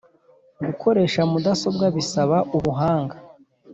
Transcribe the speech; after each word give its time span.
Gukoresha 0.65 1.21
mudasobwa 1.31 1.85
bisaba 1.95 2.37
ubuhanga 2.57 3.15